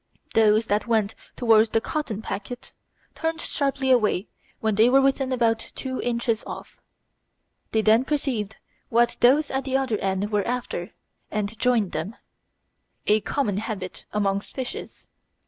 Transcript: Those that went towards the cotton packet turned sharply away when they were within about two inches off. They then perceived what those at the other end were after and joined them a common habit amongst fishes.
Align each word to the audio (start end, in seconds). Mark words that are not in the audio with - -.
Those 0.33 0.65
that 0.65 0.87
went 0.87 1.13
towards 1.35 1.69
the 1.69 1.79
cotton 1.79 2.23
packet 2.23 2.73
turned 3.13 3.39
sharply 3.39 3.91
away 3.91 4.29
when 4.59 4.73
they 4.73 4.89
were 4.89 4.99
within 4.99 5.31
about 5.31 5.59
two 5.75 6.01
inches 6.01 6.43
off. 6.45 6.81
They 7.71 7.83
then 7.83 8.03
perceived 8.05 8.55
what 8.89 9.15
those 9.19 9.51
at 9.51 9.63
the 9.63 9.77
other 9.77 9.99
end 9.99 10.31
were 10.31 10.43
after 10.47 10.89
and 11.29 11.55
joined 11.59 11.91
them 11.91 12.15
a 13.05 13.19
common 13.21 13.57
habit 13.57 14.07
amongst 14.11 14.55
fishes. 14.55 15.07